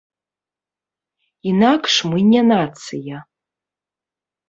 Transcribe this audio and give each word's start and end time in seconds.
Інакш 1.53 1.93
мы 2.09 2.19
не 2.33 2.41
нацыя. 2.51 3.25